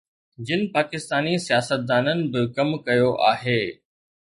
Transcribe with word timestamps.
جن 0.45 0.61
پاڪستاني 0.77 1.35
سياستدانن 1.47 2.19
به 2.33 2.41
ڪم 2.57 2.69
ڪيو 2.87 3.09
آهي 3.31 3.61